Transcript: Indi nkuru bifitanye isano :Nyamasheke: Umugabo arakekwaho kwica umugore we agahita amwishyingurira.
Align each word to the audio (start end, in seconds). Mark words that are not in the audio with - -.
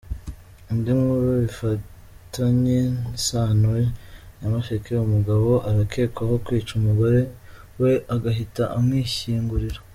Indi 0.71 0.91
nkuru 0.99 1.27
bifitanye 1.43 2.79
isano 3.17 3.69
:Nyamasheke: 4.39 4.91
Umugabo 5.07 5.49
arakekwaho 5.69 6.35
kwica 6.45 6.71
umugore 6.79 7.19
we 7.81 7.91
agahita 8.15 8.63
amwishyingurira. 8.77 9.79